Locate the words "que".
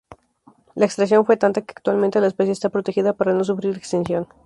1.61-1.73